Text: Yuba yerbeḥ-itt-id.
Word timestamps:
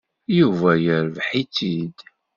Yuba 0.37 0.71
yerbeḥ-itt-id. 0.83 1.97